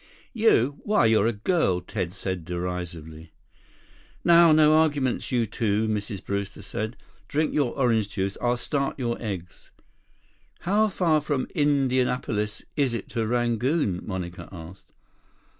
[0.33, 0.79] "You!
[0.81, 3.33] Why, you're a girl," Ted said derisively.
[4.23, 6.25] "Now, no arguments, you two," Mrs.
[6.25, 6.97] Brewster said.
[7.27, 8.35] "Drink your orange juice.
[8.41, 9.69] I'll start your eggs."
[10.61, 14.91] "How far from Indianapolis is it to Rangoon?" Monica asked.